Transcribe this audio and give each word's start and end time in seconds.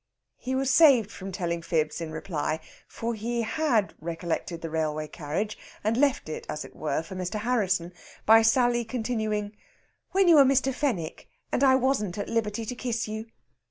He 0.39 0.55
was 0.55 0.71
saved 0.71 1.11
from 1.11 1.31
telling 1.31 1.61
fibs 1.61 2.01
in 2.01 2.11
reply 2.11 2.59
for 2.87 3.13
he 3.13 3.43
had 3.43 3.93
recollected 4.01 4.61
the 4.61 4.69
railway 4.71 5.07
carriage, 5.07 5.59
and 5.83 5.95
left 5.95 6.27
it, 6.27 6.43
as 6.49 6.65
it 6.65 6.75
were, 6.75 7.03
for 7.03 7.13
Mr. 7.15 7.37
Harrisson 7.39 7.93
by 8.25 8.41
Sally 8.41 8.83
continuing: 8.83 9.55
"When 10.11 10.27
you 10.27 10.37
were 10.37 10.43
Mr. 10.43 10.73
Fenwick, 10.73 11.29
and 11.51 11.63
I 11.63 11.75
wasn't 11.75 12.17
at 12.17 12.29
liberty 12.29 12.65
to 12.65 12.73
kiss 12.73 13.07
you." 13.07 13.27